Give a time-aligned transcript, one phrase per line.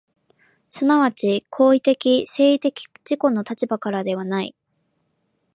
[0.71, 2.71] 即ち行為的・制作的
[3.03, 4.55] 自己の立場からではない。